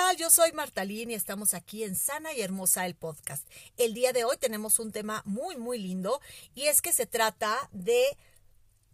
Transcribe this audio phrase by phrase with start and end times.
[0.00, 0.16] Tal?
[0.16, 3.46] Yo soy Martalín y estamos aquí en Sana y Hermosa el podcast.
[3.76, 6.22] El día de hoy tenemos un tema muy, muy lindo
[6.54, 8.16] y es que se trata de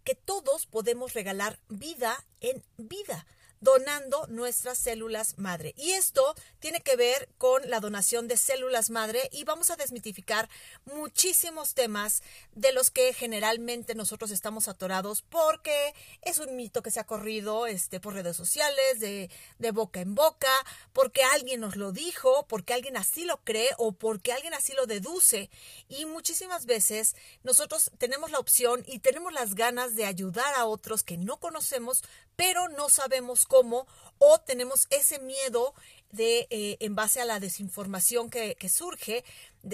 [0.03, 3.25] que todos podemos regalar vida en vida
[3.59, 5.73] donando nuestras células madre.
[5.77, 10.49] Y esto tiene que ver con la donación de células madre y vamos a desmitificar
[10.85, 12.21] muchísimos temas
[12.53, 17.67] de los que generalmente nosotros estamos atorados porque es un mito que se ha corrido
[17.67, 19.29] este, por redes sociales, de,
[19.59, 20.51] de boca en boca,
[20.93, 24.85] porque alguien nos lo dijo, porque alguien así lo cree o porque alguien así lo
[24.85, 25.49] deduce.
[25.87, 31.03] Y muchísimas veces nosotros tenemos la opción y tenemos las ganas de ayudar a otros
[31.03, 32.03] que no conocemos,
[32.35, 33.87] pero no sabemos cómo
[34.19, 35.73] o tenemos ese miedo
[36.11, 39.23] de eh, en base a la desinformación que, surge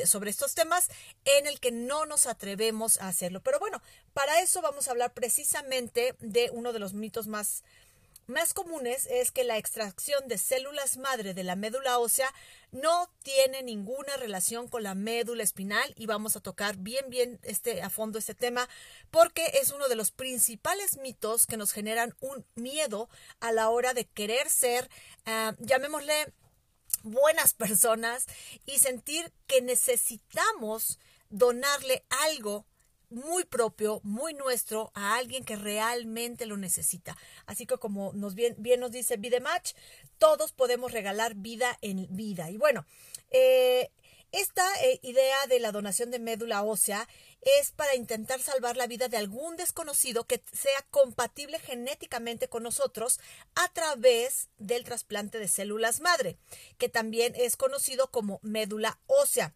[0.05, 0.89] sobre estos temas
[1.25, 3.41] en el que no nos atrevemos a hacerlo.
[3.41, 3.81] Pero bueno,
[4.13, 7.63] para eso vamos a hablar precisamente de uno de los mitos más
[8.27, 12.33] más comunes es que la extracción de células madre de la médula ósea
[12.71, 17.81] no tiene ninguna relación con la médula espinal y vamos a tocar bien bien este
[17.81, 18.69] a fondo este tema
[19.11, 23.93] porque es uno de los principales mitos que nos generan un miedo a la hora
[23.93, 24.89] de querer ser
[25.25, 26.33] ah, llamémosle
[27.03, 28.27] buenas personas
[28.65, 30.99] y sentir que necesitamos
[31.29, 32.65] donarle algo
[33.13, 37.17] muy propio, muy nuestro a alguien que realmente lo necesita.
[37.45, 39.73] Así que como nos bien, bien nos dice Videmach,
[40.17, 42.49] todos podemos regalar vida en vida.
[42.49, 42.85] Y bueno,
[43.31, 43.91] eh,
[44.33, 47.07] esta eh, idea de la donación de médula ósea
[47.59, 53.19] es para intentar salvar la vida de algún desconocido que sea compatible genéticamente con nosotros
[53.53, 56.37] a través del trasplante de células madre,
[56.79, 59.53] que también es conocido como médula ósea.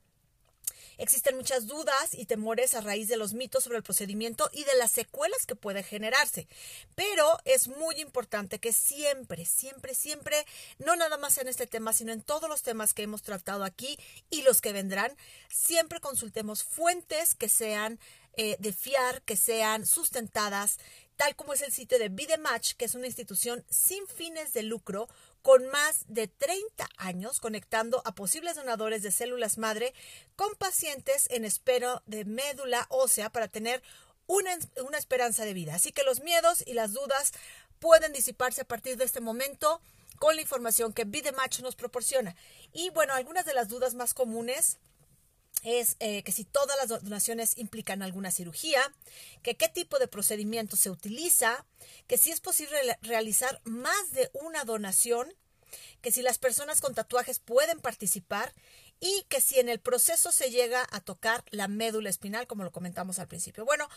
[0.98, 4.76] Existen muchas dudas y temores a raíz de los mitos sobre el procedimiento y de
[4.76, 6.48] las secuelas que puede generarse.
[6.96, 10.46] Pero es muy importante que siempre, siempre, siempre,
[10.80, 13.98] no nada más en este tema, sino en todos los temas que hemos tratado aquí
[14.30, 15.16] y los que vendrán,
[15.50, 18.00] siempre consultemos fuentes que sean
[18.40, 20.78] eh, de fiar, que sean sustentadas,
[21.16, 25.08] tal como es el sitio de Vidematch, que es una institución sin fines de lucro
[25.48, 29.94] con más de 30 años conectando a posibles donadores de células madre
[30.36, 33.82] con pacientes en espera de médula ósea para tener
[34.26, 34.52] una,
[34.86, 35.76] una esperanza de vida.
[35.76, 37.32] Así que los miedos y las dudas
[37.80, 39.80] pueden disiparse a partir de este momento
[40.20, 42.36] con la información que Vidematch nos proporciona.
[42.74, 44.80] Y bueno, algunas de las dudas más comunes
[45.68, 48.82] es eh, que si todas las donaciones implican alguna cirugía,
[49.44, 51.66] que qué tipo de procedimiento se utiliza,
[52.08, 55.34] que si es posible realizar más de una donación,
[56.02, 58.54] que si las personas con tatuajes pueden participar
[59.00, 62.72] y que si en el proceso se llega a tocar la médula espinal, como lo
[62.72, 63.66] comentamos al principio.
[63.66, 63.88] Bueno,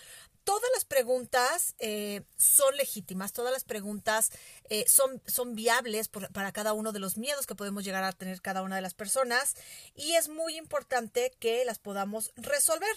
[0.44, 4.30] todas las preguntas eh, son legítimas, todas las preguntas
[4.68, 8.40] eh, son, son viables para cada uno de los miedos que podemos llegar a tener
[8.42, 9.54] cada una de las personas
[9.94, 12.90] y es muy importante que las podamos resolver.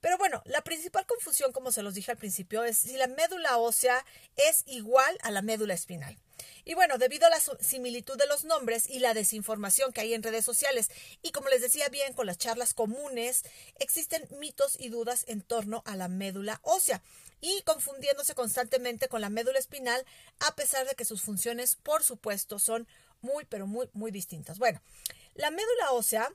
[0.00, 3.56] Pero bueno, la principal confusión, como se los dije al principio, es si la médula
[3.58, 4.04] ósea
[4.36, 6.16] es igual a la médula espinal.
[6.64, 10.22] Y bueno, debido a la similitud de los nombres y la desinformación que hay en
[10.22, 10.90] redes sociales,
[11.22, 13.42] y como les decía bien con las charlas comunes,
[13.78, 17.02] existen mitos y dudas en torno a la médula ósea
[17.40, 20.04] y confundiéndose constantemente con la médula espinal,
[20.40, 22.88] a pesar de que sus funciones, por supuesto, son
[23.20, 24.58] muy, pero muy, muy distintas.
[24.58, 24.82] Bueno,
[25.34, 26.32] la médula ósea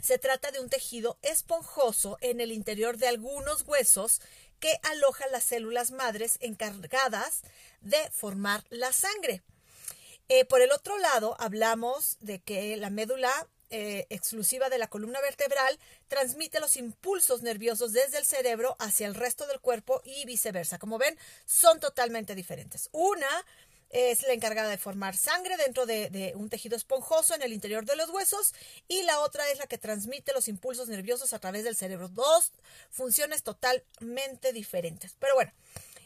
[0.00, 4.20] se trata de un tejido esponjoso en el interior de algunos huesos
[4.62, 7.42] que aloja las células madres encargadas
[7.80, 9.42] de formar la sangre.
[10.28, 15.20] Eh, por el otro lado, hablamos de que la médula eh, exclusiva de la columna
[15.20, 20.78] vertebral transmite los impulsos nerviosos desde el cerebro hacia el resto del cuerpo y viceversa.
[20.78, 22.88] Como ven, son totalmente diferentes.
[22.92, 23.44] Una
[23.92, 27.94] es la encargada de formar sangre dentro de, un tejido esponjoso en el interior de
[27.94, 28.54] los huesos
[28.88, 32.08] y la otra es la que transmite los impulsos nerviosos a través del cerebro.
[32.08, 32.52] Dos
[32.90, 35.14] funciones totalmente diferentes.
[35.18, 35.52] Pero bueno,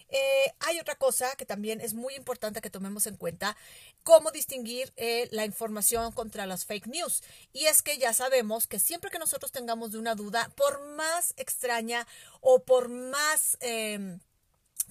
[0.09, 3.57] eh, hay otra cosa que también es muy importante que tomemos en cuenta,
[4.03, 7.23] cómo distinguir eh, la información contra las fake news.
[7.53, 11.35] Y es que ya sabemos que siempre que nosotros tengamos de una duda, por más
[11.37, 12.07] extraña
[12.41, 13.57] o por más...
[13.61, 14.19] Em,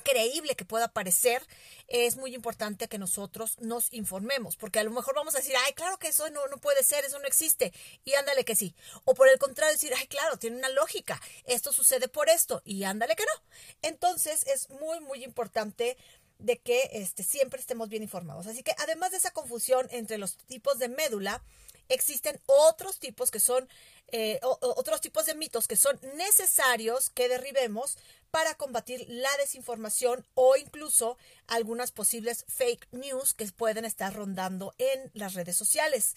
[0.03, 1.41] creíble que pueda parecer,
[1.87, 5.73] es muy importante que nosotros nos informemos, porque a lo mejor vamos a decir, ay,
[5.73, 8.75] claro que eso no, no puede ser, eso no existe, y ándale que sí.
[9.03, 12.83] O por el contrario, decir, ay, claro, tiene una lógica, esto sucede por esto, y
[12.83, 13.43] ándale que no.
[13.81, 15.97] Entonces, es muy, muy importante
[16.39, 18.47] de que este, siempre estemos bien informados.
[18.47, 21.41] Así que además de esa confusión entre los tipos de médula,
[21.89, 23.67] existen otros tipos que son,
[24.11, 27.97] eh, otros tipos de mitos que son necesarios que derribemos
[28.31, 31.17] para combatir la desinformación o incluso
[31.47, 36.15] algunas posibles fake news que pueden estar rondando en las redes sociales.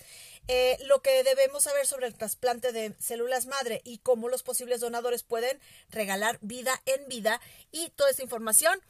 [0.49, 4.81] Eh, lo que debemos saber sobre el trasplante de células madre y cómo los posibles
[4.81, 5.61] donadores pueden
[5.91, 8.81] regalar vida en vida y toda esa información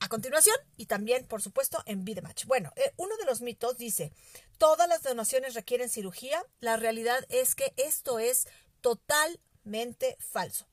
[0.00, 2.44] a continuación y también, por supuesto, en Vidematch.
[2.46, 4.12] Bueno, eh, uno de los mitos dice,
[4.58, 6.44] todas las donaciones requieren cirugía.
[6.60, 8.46] La realidad es que esto es
[8.80, 10.66] totalmente falso.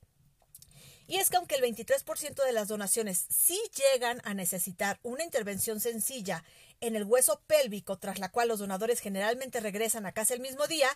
[1.06, 5.80] Y es que aunque el 23% de las donaciones sí llegan a necesitar una intervención
[5.80, 6.44] sencilla
[6.80, 10.66] en el hueso pélvico, tras la cual los donadores generalmente regresan a casa el mismo
[10.66, 10.88] día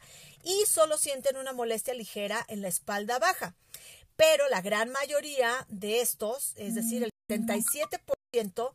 [0.43, 3.55] y solo sienten una molestia ligera en la espalda baja.
[4.17, 8.73] Pero la gran mayoría de estos, es decir, el 77%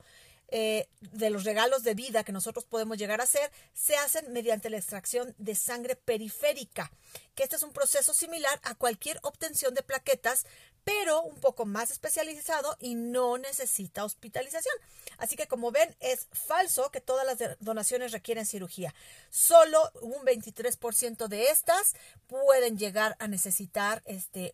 [0.56, 4.70] eh, de los regalos de vida que nosotros podemos llegar a hacer se hacen mediante
[4.70, 6.92] la extracción de sangre periférica,
[7.34, 10.46] que este es un proceso similar a cualquier obtención de plaquetas,
[10.84, 14.76] pero un poco más especializado y no necesita hospitalización.
[15.18, 18.94] Así que como ven, es falso que todas las donaciones requieren cirugía.
[19.32, 21.96] Solo un 23% de estas
[22.28, 24.52] pueden llegar a necesitar este,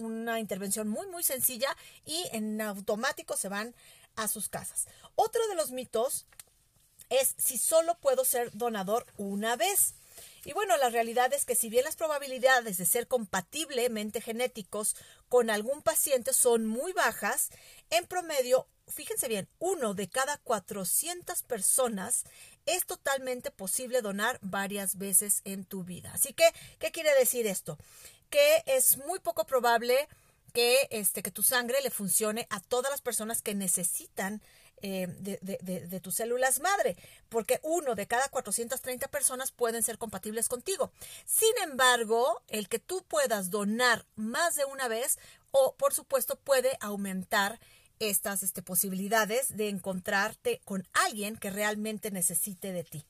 [0.00, 3.74] una intervención muy, muy sencilla y en automático se van
[4.16, 4.86] a sus casas.
[5.14, 6.26] Otro de los mitos
[7.08, 9.94] es si solo puedo ser donador una vez.
[10.44, 14.96] Y bueno, la realidad es que si bien las probabilidades de ser compatiblemente genéticos
[15.28, 17.50] con algún paciente son muy bajas,
[17.90, 22.24] en promedio, fíjense bien, uno de cada 400 personas
[22.64, 26.12] es totalmente posible donar varias veces en tu vida.
[26.14, 26.44] Así que,
[26.78, 27.78] ¿qué quiere decir esto?
[28.30, 30.08] Que es muy poco probable
[30.52, 34.40] que, este, que tu sangre le funcione a todas las personas que necesitan
[34.82, 36.96] eh, de, de, tus células madre,
[37.28, 40.90] porque uno de cada 430 personas pueden ser compatibles contigo.
[41.26, 45.18] Sin embargo, el que tú puedas donar más de una vez,
[45.50, 47.60] o por supuesto, puede aumentar
[47.98, 53.04] estas este, posibilidades de encontrarte con alguien que realmente necesite de ti.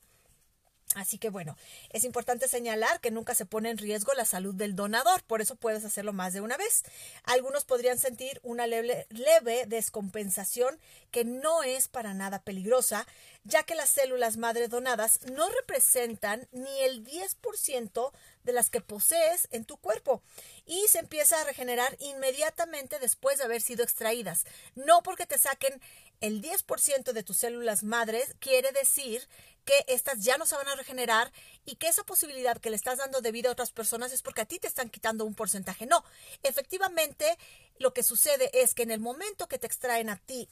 [0.95, 1.55] Así que bueno,
[1.91, 5.55] es importante señalar que nunca se pone en riesgo la salud del donador, por eso
[5.55, 6.83] puedes hacerlo más de una vez.
[7.23, 10.79] Algunos podrían sentir una leve, descompensación
[11.11, 13.07] que no es para nada peligrosa,
[13.43, 18.11] ya que las células madre donadas no representan ni el 10%
[18.43, 20.21] de las que posees en tu cuerpo
[20.65, 24.45] y se empieza a regenerar inmediatamente después de haber sido extraídas.
[24.75, 25.81] No porque te saquen
[26.21, 29.27] el 10% de tus células madres quiere decir
[29.65, 31.31] que estas ya no se van a regenerar
[31.65, 34.41] y que esa posibilidad que le estás dando de vida a otras personas es porque
[34.41, 35.85] a ti te están quitando un porcentaje.
[35.85, 36.03] No,
[36.43, 37.37] efectivamente
[37.77, 40.49] lo que sucede es que en el momento que te extraen a ti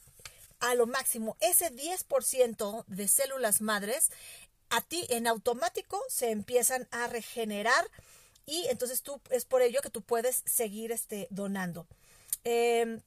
[0.60, 4.10] a lo máximo ese 10% de células madres,
[4.68, 7.84] a ti en automático se empiezan a regenerar
[8.46, 11.86] y entonces tú es por ello que tú puedes seguir este, donando.
[12.44, 13.00] Em,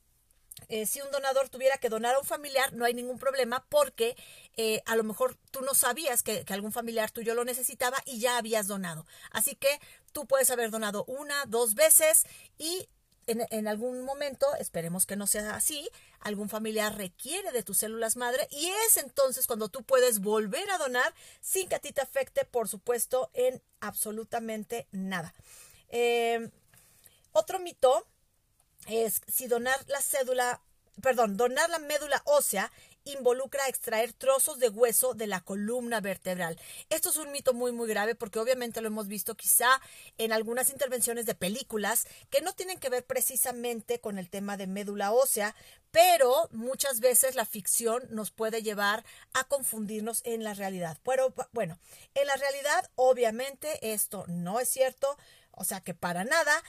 [0.70, 4.16] eh, si un donador tuviera que donar a un familiar, no hay ningún problema porque
[4.56, 8.38] eh, a lo mejor tú no sabías que, algún familiar tuyo lo necesitaba y ya
[8.38, 9.06] habías donado.
[9.32, 9.80] Así que
[10.12, 12.26] tú puedes haber donado una, dos veces
[12.58, 12.88] y
[13.26, 15.90] en, algún momento, esperemos que no sea así,
[16.20, 20.78] algún familiar requiere de tus células madre y es entonces cuando tú puedes volver a
[20.78, 25.34] donar sin que a ti te afecte, por supuesto, en absolutamente nada.
[25.88, 26.50] Eh,
[27.32, 28.06] otro mito
[28.88, 30.62] es si donar la cédula,
[31.02, 32.72] perdón, donar la médula ósea
[33.06, 36.60] involucra extraer trozos de hueso de la columna vertebral.
[36.90, 39.82] Esto es un mito muy muy grave porque obviamente lo hemos visto quizá
[40.18, 44.68] en algunas intervenciones de películas que no tienen que ver precisamente con el tema de
[44.68, 45.56] médula ósea,
[45.92, 50.98] pero muchas veces la ficción nos puede llevar a confundirnos en la realidad.
[51.04, 51.78] Pero bueno,
[52.16, 55.18] en la realidad obviamente esto no es cierto,
[55.52, 56.64] o sea que para nada,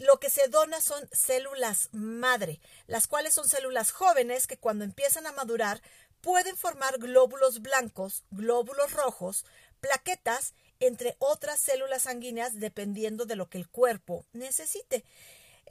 [0.00, 5.26] lo que se dona son células madre, las cuales son células jóvenes que cuando empiezan
[5.26, 5.82] a madurar
[6.22, 9.44] pueden formar glóbulos blancos, glóbulos rojos,
[9.80, 15.04] plaquetas, entre otras células sanguíneas dependiendo de lo que el cuerpo necesite.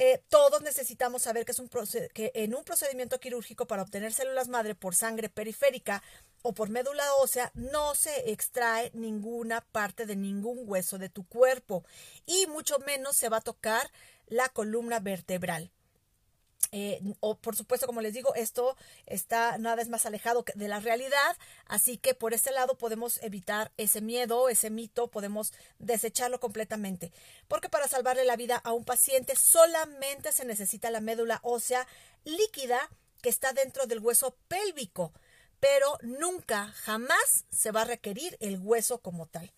[0.02, 1.70] Eh, todos necesitamos saber que, es un
[2.14, 6.02] que en un procedimiento quirúrgico para obtener células madre por sangre periférica
[6.42, 11.84] o por médula ósea no se extrae ninguna parte de ningún hueso de tu cuerpo
[12.26, 13.92] y mucho menos se va a tocar
[14.30, 15.72] la columna vertebral.
[16.72, 21.38] eh, o por supuesto, como les digo, esto está nada más alejado de la realidad,
[21.66, 27.12] así que por ese lado podemos evitar ese miedo, ese mito, podemos desecharlo completamente.
[27.48, 31.88] Porque para salvarle la vida a un paciente solamente se necesita la médula ósea
[32.24, 32.90] líquida
[33.22, 35.14] que está dentro del hueso pélvico,
[35.60, 39.52] pero nunca, jamás se va a requerir el hueso como tal.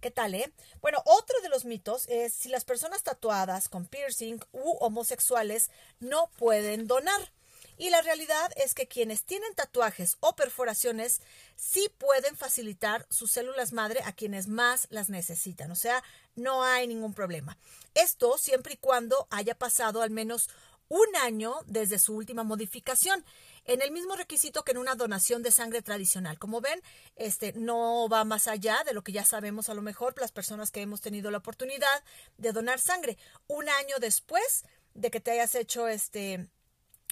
[0.00, 0.52] ¿Qué tal, eh?
[0.80, 6.30] Bueno, otro de los mitos es si las personas tatuadas con piercing u homosexuales no
[6.38, 7.32] pueden donar.
[7.78, 11.20] Y la realidad es que quienes tienen tatuajes o perforaciones
[11.56, 15.72] sí pueden facilitar sus células madre a quienes más las necesitan.
[15.72, 16.04] O sea,
[16.36, 17.58] no hay ningún problema.
[17.94, 20.48] Esto siempre y cuando haya pasado al menos
[20.88, 23.24] un año desde su última modificación
[23.68, 26.38] en el mismo requisito que en una donación de sangre tradicional.
[26.38, 26.82] Como ven,
[27.16, 30.70] este no va más allá de lo que ya sabemos a lo mejor las personas
[30.70, 32.02] que hemos tenido la oportunidad
[32.38, 33.18] de donar sangre.
[33.46, 36.48] Un año después de que te hayas hecho este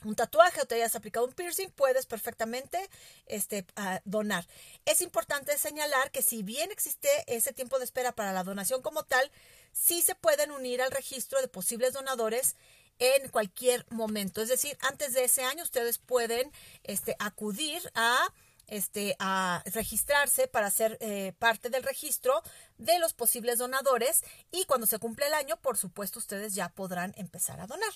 [0.05, 2.79] un tatuaje o te hayas aplicado un piercing, puedes perfectamente
[3.27, 3.67] este,
[4.05, 4.47] donar.
[4.85, 9.05] Es importante señalar que si bien existe ese tiempo de espera para la donación como
[9.05, 9.31] tal,
[9.73, 12.57] sí se pueden unir al registro de posibles donadores
[12.99, 14.43] en cualquier momento.
[14.43, 16.51] Es decir, antes de ese año ustedes pueden
[16.85, 18.33] este, acudir a
[18.69, 22.43] este, a registrarse para ser eh, parte del registro
[22.79, 27.15] de los posibles donadores y cuando se cumple el año, por supuesto, ustedes ya podrán
[27.17, 27.91] empezar a donar.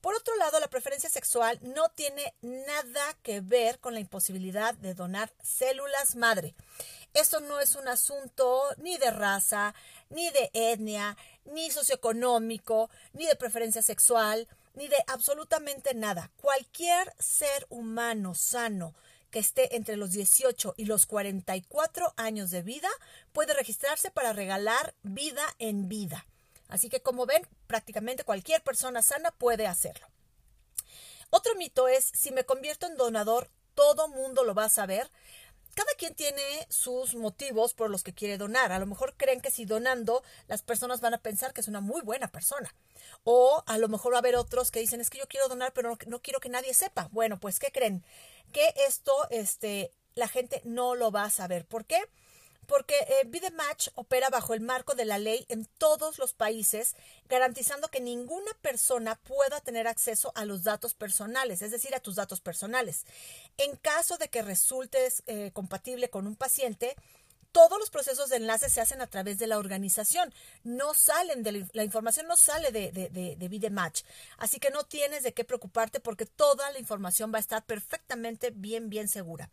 [0.00, 4.94] Por otro lado, la preferencia sexual no tiene nada que ver con la imposibilidad de
[4.94, 6.54] donar células madre.
[7.12, 9.74] Esto no es un asunto ni de raza,
[10.10, 16.30] ni de etnia, ni socioeconómico, ni de preferencia sexual, ni de absolutamente nada.
[16.40, 18.94] Cualquier ser humano sano
[19.30, 22.88] que esté entre los 18 y los 44 años de vida
[23.32, 26.26] puede registrarse para regalar vida en vida.
[26.68, 30.06] Así que como ven, prácticamente cualquier persona sana puede hacerlo.
[31.30, 35.10] Otro mito es, si me convierto en donador, todo mundo lo va a saber
[35.74, 38.72] cada quien tiene sus motivos por los que quiere donar.
[38.72, 41.80] A lo mejor creen que si donando las personas van a pensar que es una
[41.80, 42.74] muy buena persona.
[43.24, 45.72] O a lo mejor va a haber otros que dicen es que yo quiero donar
[45.72, 47.08] pero no, quiero que nadie sepa.
[47.12, 48.04] Bueno, pues ¿qué creen?
[48.52, 51.66] Que esto este, la gente no lo va a saber.
[51.66, 52.02] ¿Por qué?
[52.66, 56.96] Porque eh, Match opera bajo el marco de la ley en todos los países,
[57.28, 62.16] garantizando que ninguna persona pueda tener acceso a los datos personales, es decir, a tus
[62.16, 63.04] datos personales.
[63.58, 66.96] En caso de que resultes eh, compatible con un paciente,
[67.54, 70.34] todos los procesos de enlace se hacen a través de la organización.
[70.64, 74.02] No salen de la, información, no sale de, de, de, Match.
[74.38, 78.50] Así que no tienes de qué preocuparte porque toda la información va a estar perfectamente
[78.50, 79.50] bien, bien segura.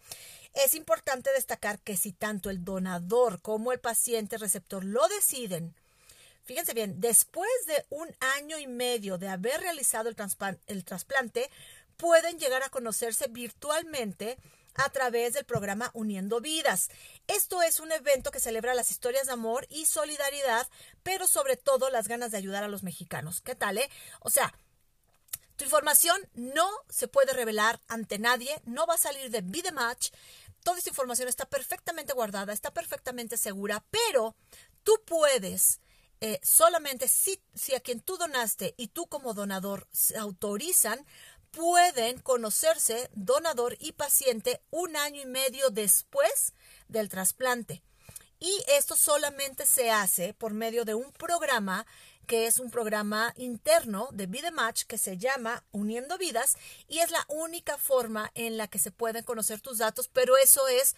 [0.56, 5.76] Es importante destacar que si tanto el donador como el paciente receptor lo deciden,
[6.44, 10.16] fíjense bien, después de un año y medio de haber realizado el,
[10.66, 11.52] el trasplante,
[11.98, 14.40] pueden llegar a conocerse virtualmente
[14.76, 16.90] a través del programa Uniendo Vidas.
[17.32, 20.68] Esto es un evento que celebra las historias de amor y solidaridad,
[21.02, 23.40] pero sobre todo las ganas de ayudar a los mexicanos.
[23.40, 23.90] ¿Qué tal, eh?
[24.20, 24.54] O sea,
[25.56, 30.12] tu información no se puede revelar ante nadie, no va a salir de Vidematch.
[30.62, 34.36] Toda esta información está perfectamente guardada, está perfectamente segura, pero
[34.84, 35.80] tú puedes
[36.20, 41.06] eh, solamente si, si a quien tú donaste y tú como donador se autorizan,
[41.52, 46.54] pueden conocerse donador y paciente un año y medio después
[46.92, 47.82] del trasplante.
[48.40, 51.86] Y esto solamente se hace por medio de un programa
[52.28, 56.56] que es un programa interno de Vidematch que se llama Uniendo Vidas
[56.88, 60.68] y es la única forma en la que se pueden conocer tus datos, pero eso
[60.68, 60.96] es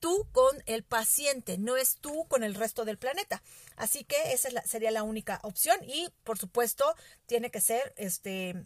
[0.00, 3.42] tú con el paciente, no es tú con el resto del planeta.
[3.76, 6.94] Así que esa sería la única opción y por supuesto
[7.26, 8.64] tiene que ser este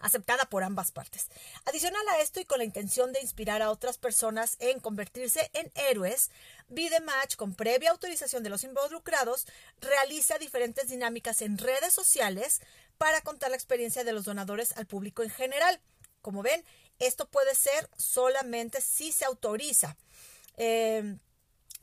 [0.00, 1.28] aceptada por ambas partes.
[1.64, 5.70] Adicional a esto y con la intención de inspirar a otras personas en convertirse en
[5.74, 6.30] héroes,
[6.68, 9.46] Vidematch, con previa autorización de los involucrados,
[9.80, 12.60] realiza diferentes dinámicas en redes sociales
[12.98, 15.80] para contar la experiencia de los donadores al público en general.
[16.20, 16.64] Como ven,
[16.98, 19.96] esto puede ser solamente si se autoriza.
[20.56, 21.16] Eh,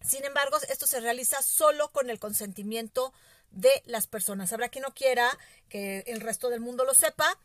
[0.03, 3.13] sin embargo, esto se realiza solo con el consentimiento
[3.51, 4.53] de las personas.
[4.53, 5.35] Habrá quien no quiera
[5.69, 7.39] que el resto del mundo lo sepa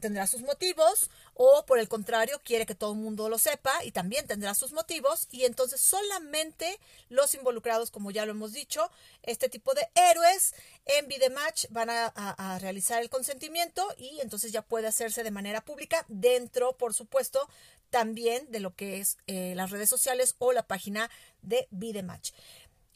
[0.00, 3.92] tendrá sus motivos o por el contrario quiere que todo el mundo lo sepa y
[3.92, 8.90] también tendrá sus motivos y entonces solamente los involucrados, como ya lo hemos dicho,
[9.22, 10.54] este tipo de héroes
[10.86, 16.04] en Vidematch van a, realizar el consentimiento y entonces ya puede hacerse de manera pública
[16.08, 17.48] dentro, por supuesto,
[17.90, 21.10] también de lo que es eh, las redes sociales o la página
[21.42, 22.32] de Vidematch.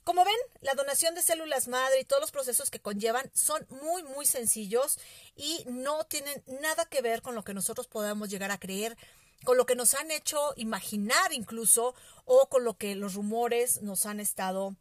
[0.04, 4.02] Como ven, la donación de células madre y todos los procesos que conllevan son muy,
[4.02, 4.98] muy sencillos
[5.36, 8.96] y no tienen nada que ver con lo que nosotros podamos llegar a creer,
[9.44, 11.94] con lo que nos han hecho imaginar incluso
[12.24, 14.74] o con lo que los rumores nos han estado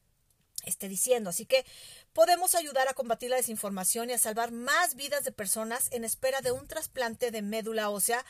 [0.66, 1.30] este, diciendo.
[1.30, 1.66] Así que
[2.14, 6.42] podemos ayudar a combatir la desinformación y a salvar más vidas de personas en espera
[6.42, 8.26] de un trasplante de médula ósea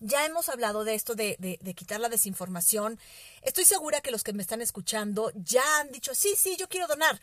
[0.00, 3.00] Ya hemos hablado de esto de, de, de, quitar la desinformación.
[3.42, 6.86] Estoy segura que los que me están escuchando ya han dicho, sí, sí, yo quiero
[6.86, 7.20] donar.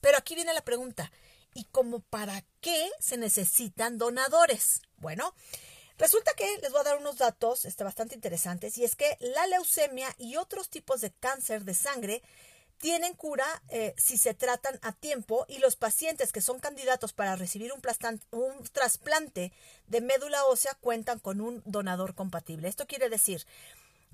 [0.00, 1.12] Pero aquí viene la pregunta
[1.56, 4.82] y como para qué se necesitan donadores.
[4.98, 5.34] Bueno,
[5.96, 9.46] resulta que les voy a dar unos datos este, bastante interesantes y es que la
[9.46, 12.22] leucemia y otros tipos de cáncer de sangre
[12.76, 17.36] tienen cura eh, si se tratan a tiempo y los pacientes que son candidatos para
[17.36, 17.80] recibir un,
[18.32, 19.50] un trasplante
[19.86, 22.68] de médula ósea cuentan con un donador compatible.
[22.68, 23.46] Esto quiere decir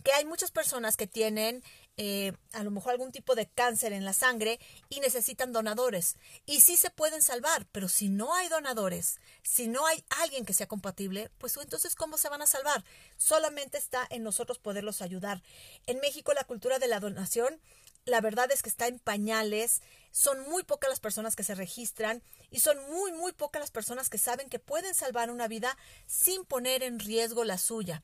[0.02, 1.62] que hay muchas personas que tienen
[1.98, 6.16] eh, a lo mejor algún tipo de cáncer en la sangre y necesitan donadores.
[6.46, 10.54] Y sí se pueden salvar, pero si no hay donadores, si no hay alguien que
[10.54, 12.82] sea compatible, pues entonces ¿cómo se van a salvar?
[13.18, 15.42] Solamente está en nosotros poderlos ayudar.
[15.86, 17.60] En México la cultura de la donación
[18.04, 19.80] la verdad es que está en pañales,
[20.10, 24.10] son muy pocas las personas que se registran y son muy, muy pocas las personas
[24.10, 28.02] que saben que pueden salvar una vida sin poner en riesgo la suya.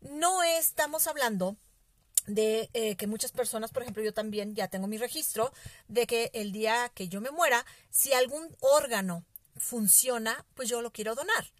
[0.00, 1.56] No estamos hablando
[2.26, 5.52] de eh, que muchas personas, por ejemplo, yo también ya tengo mi registro
[5.88, 9.24] de que el día que yo me muera, si algún órgano
[9.56, 11.52] funciona, pues yo lo quiero donar.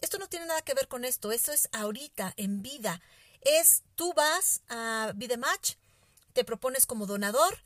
[0.00, 3.00] Esto no tiene nada que ver con esto, eso es ahorita, en vida.
[3.42, 5.74] Es tú vas a Vidematch,
[6.32, 7.62] te propones como donador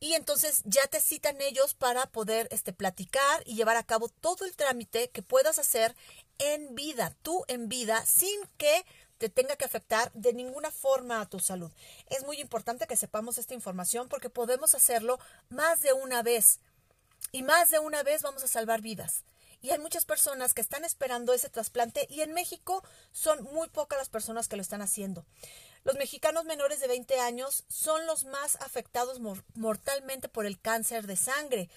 [0.00, 4.46] y entonces ya te citan ellos para poder este, platicar y llevar a cabo todo
[4.46, 5.94] el trámite que puedas hacer
[6.38, 8.86] en vida, tú en vida, sin que
[9.18, 11.70] te tenga que afectar de ninguna forma a tu salud.
[12.06, 15.18] Es muy importante que sepamos esta información porque podemos hacerlo
[15.50, 16.60] más de una vez
[17.30, 19.24] y más de una vez vamos a salvar vidas.
[19.60, 22.82] Y hay muchas personas que están esperando ese trasplante y en México
[23.12, 25.26] son muy pocas las personas que lo están haciendo.
[25.82, 29.20] Los mexicanos menores de 20 años son los más afectados
[29.54, 31.70] mortalmente por el cáncer de sangre.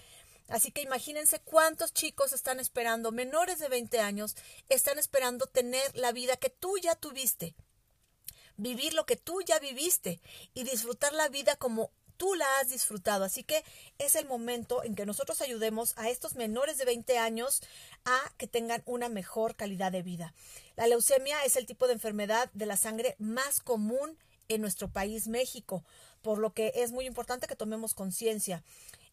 [0.48, 4.36] Así que imagínense cuántos chicos están esperando, menores de 20 años,
[4.68, 7.54] están esperando tener la vida que tú ya tuviste,
[8.56, 10.20] vivir lo que tú ya viviste
[10.52, 13.24] y disfrutar la vida como tú la has disfrutado.
[13.24, 13.64] Así que
[13.98, 17.62] es el momento en que nosotros ayudemos a estos menores de 20 años
[18.04, 20.34] a que tengan una mejor calidad de vida.
[20.76, 25.28] La leucemia es el tipo de enfermedad de la sangre más común en nuestro país,
[25.28, 25.84] México,
[26.22, 28.62] por lo que es muy importante que tomemos conciencia.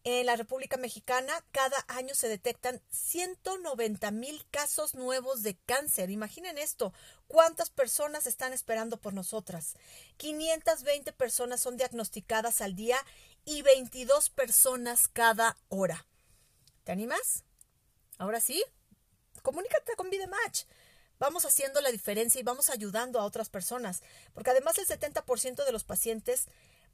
[0.03, 6.09] En la República Mexicana cada año se detectan 190 mil casos nuevos de cáncer.
[6.09, 6.91] Imaginen esto,
[7.27, 9.75] cuántas personas están esperando por nosotras.
[10.17, 12.97] 520 personas son diagnosticadas al día
[13.45, 16.07] y 22 personas cada hora.
[16.83, 17.43] ¿Te animas?
[18.17, 18.63] Ahora sí,
[19.43, 20.63] comunícate con Vidematch.
[21.21, 24.01] Vamos haciendo la diferencia y vamos ayudando a otras personas,
[24.33, 26.47] porque además el 70% de los pacientes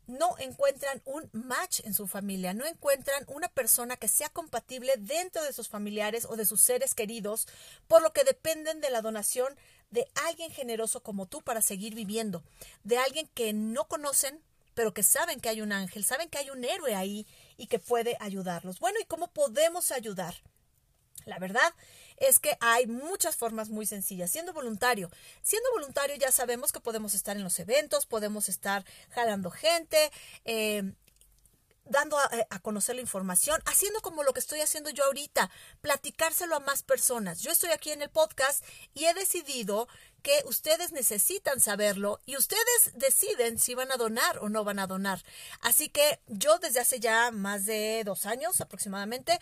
[0.06, 5.42] no encuentran un match en su familia, no encuentran una persona que sea compatible dentro
[5.46, 7.48] de sus familiares o de sus seres queridos,
[7.88, 9.56] por lo que dependen de la donación
[9.92, 12.44] de alguien generoso como tú para seguir viviendo,
[12.84, 16.50] de alguien que no conocen, pero que saben que hay un ángel, saben que hay
[16.50, 18.82] un héroe ahí y que puede ayudarlos.
[18.82, 20.36] Bueno, ¿y cómo podemos ayudar?
[21.24, 21.74] La verdad
[22.18, 24.32] es que hay muchas formas muy sencillas.
[24.32, 25.10] Siendo voluntario,
[25.42, 30.12] siendo voluntario ya sabemos que podemos estar en los eventos, podemos estar jalando gente,
[30.46, 30.84] eh,
[31.90, 35.50] dando a, a, conocer la información, haciendo como lo que estoy haciendo yo ahorita,
[35.82, 37.42] platicárselo a más personas.
[37.42, 39.88] Yo estoy aquí en el podcast y he decidido
[40.22, 44.88] que ustedes necesitan saberlo y ustedes deciden si van a donar o no van a
[44.88, 45.24] donar.
[45.62, 49.40] Así que yo desde hace ya más de dos años aproximadamente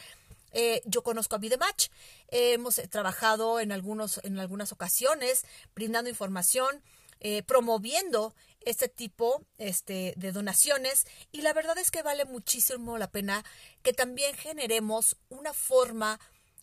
[0.58, 1.90] eh, yo conozco a Vidematch,
[2.30, 5.44] eh, hemos trabajado en, algunos, en algunas ocasiones
[5.76, 6.82] brindando información,
[7.20, 11.08] eh, promoviendo este tipo este, de donaciones.
[11.34, 13.44] Y la verdad es que vale muchísimo la pena
[13.84, 16.22] que también generemos una forma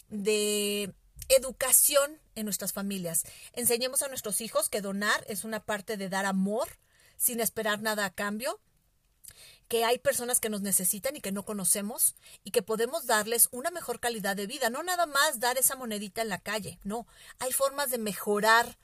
[0.09, 0.95] de
[1.29, 3.25] educación en nuestras familias.
[3.53, 6.79] Enseñemos a nuestros hijos que donar es una parte de dar amor
[7.19, 8.59] sin esperar nada a cambio
[9.73, 13.71] que hay personas que nos necesitan y que no conocemos y que podemos darles una
[13.71, 17.07] mejor calidad de vida, no nada más dar esa monedita en la calle, no,
[17.39, 18.77] hay formas de mejorar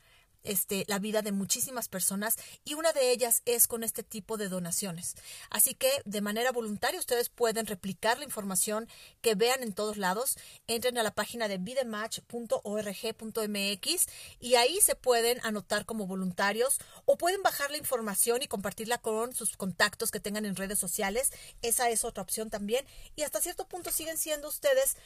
[0.44, 4.48] este, la vida de muchísimas personas y una de ellas es con este tipo de
[4.48, 5.14] donaciones.
[5.51, 8.88] Así que de manera voluntaria ustedes pueden replicar la información
[9.20, 10.37] que vean en todos lados.
[10.66, 14.07] Entren a la página de bidematch.org.mx
[14.40, 19.35] y ahí se pueden anotar como voluntarios o pueden bajar la información y compartirla con
[19.35, 21.33] sus contactos que tengan en redes sociales.
[21.62, 22.85] Esa es otra opción también.
[23.16, 24.96] Y hasta cierto punto siguen siendo ustedes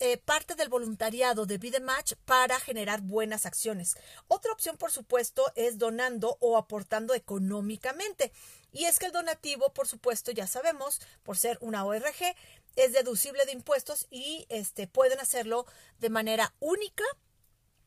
[0.00, 3.96] eh, parte del voluntariado de Match para generar buenas acciones.
[4.28, 8.32] Otra opción, por supuesto, es donando o aportando económicamente.
[8.72, 12.36] Y es que el donativo, por supuesto, ya sabemos, por ser una ORG,
[12.76, 15.66] es deducible de impuestos y este, pueden hacerlo
[15.98, 17.04] de manera única,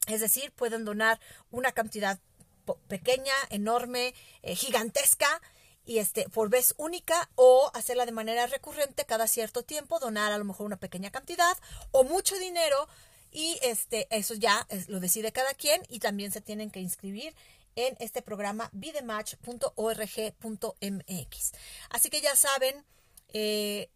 [0.08, 1.19] es decir, pueden donar
[1.50, 2.19] una cantidad
[2.88, 5.41] pequeña, enorme, eh, gigantesca,
[5.85, 10.37] y este por vez única o hacerla de manera recurrente cada cierto tiempo, donar a
[10.37, 11.57] lo mejor una pequeña cantidad
[11.91, 12.87] o mucho dinero
[13.31, 17.35] y este eso ya lo decide cada quien y también se tienen que inscribir
[17.75, 21.51] en este programa bidematch.org.mx.
[21.89, 22.85] Así que ya saben,
[23.33, 23.89] eh,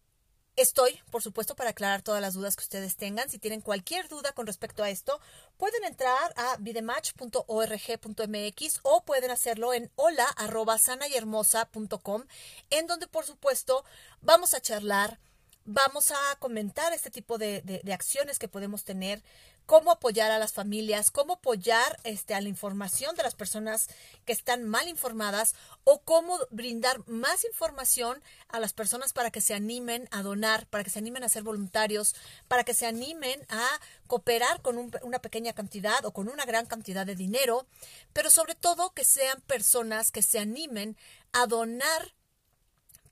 [0.57, 3.29] Estoy, por supuesto, para aclarar todas las dudas que ustedes tengan.
[3.29, 5.19] Si tienen cualquier duda con respecto a esto,
[5.57, 10.33] pueden entrar a vidematch.org.mx o pueden hacerlo en hola
[12.69, 13.83] en donde, por supuesto,
[14.21, 15.19] vamos a charlar,
[15.65, 19.21] vamos a comentar este tipo de, de acciones que podemos tener
[19.65, 23.87] cómo apoyar a las familias, cómo apoyar este, a la información de las personas
[24.25, 29.53] que están mal informadas o cómo brindar más información a las personas para que se
[29.53, 32.15] animen a donar, para que se animen a ser voluntarios,
[32.47, 33.67] para que se animen a
[34.07, 37.65] cooperar con una pequeña cantidad o con una gran cantidad de dinero,
[38.13, 40.95] pero sobre todo que sean personas que se animen
[41.33, 42.13] a donar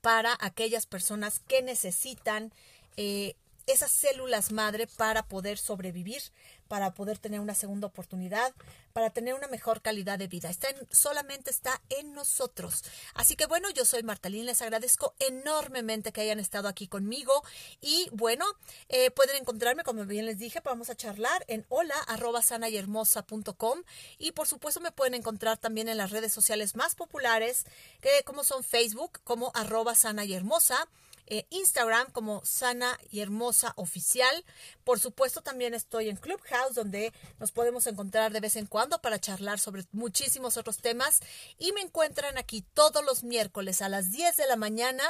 [0.04, 2.52] para aquellas personas que necesitan
[2.98, 3.36] eh,
[3.66, 6.20] esas células madre para poder sobrevivir,
[6.68, 8.54] para poder tener una segunda oportunidad,
[8.92, 10.50] para tener una mejor calidad de vida.
[10.50, 12.84] Está solamente está en nosotros.
[13.14, 17.42] Así que bueno, yo soy Martalín, les agradezco enormemente que hayan estado aquí conmigo
[17.80, 18.46] y bueno,
[18.88, 22.76] eh, pueden encontrarme, como bien les dije, vamos a charlar en hola arroba sana y
[22.76, 23.82] hermosa.com
[24.18, 27.64] y por supuesto me pueden encontrar también en las redes sociales más populares,
[28.00, 30.88] que como son Facebook, como arroba sana y hermosa,
[31.26, 34.44] eh, Instagram como Sana y Hermosa Oficial.
[34.84, 39.18] Por supuesto, también estoy en Clubhouse, donde nos podemos encontrar de vez en cuando para
[39.18, 41.20] charlar sobre muchísimos otros temas.
[41.58, 45.02] Y me encuentran aquí todos los miércoles a las 10 de la mañana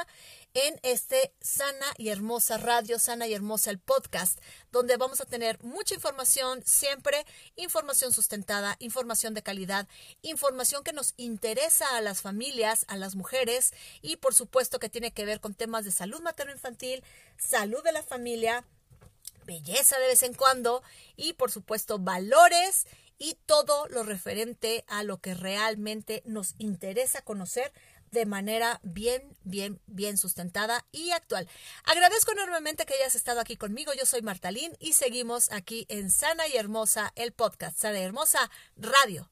[0.55, 4.39] en este Sana y Hermosa Radio, Sana y Hermosa el podcast,
[4.71, 7.25] donde vamos a tener mucha información, siempre
[7.57, 9.85] información sustentada, información de calidad,
[10.21, 15.11] información que nos interesa a las familias, a las mujeres y por supuesto que tiene
[15.11, 17.03] que ver con temas de salud materno-infantil,
[17.37, 18.63] salud de la familia,
[19.45, 20.83] belleza de vez en cuando
[21.17, 22.87] y por supuesto valores
[23.17, 27.73] y todo lo referente a lo que realmente nos interesa conocer
[28.15, 31.47] de manera bien, bien, bien sustentada y actual.
[31.83, 33.91] Agradezco enormemente que hayas estado aquí conmigo.
[33.93, 37.77] Yo soy Martalín y seguimos aquí en Sana y Hermosa, el podcast.
[37.77, 39.29] Sana y Hermosa Radio.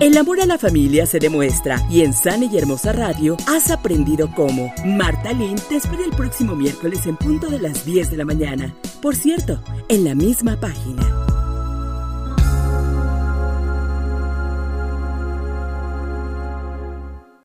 [0.00, 4.28] El amor a la familia se demuestra y en Sana y Hermosa Radio has aprendido
[4.34, 4.72] cómo.
[4.84, 8.76] Marta Lynn te espera el próximo miércoles en punto de las 10 de la mañana.
[9.00, 11.23] Por cierto, en la misma página.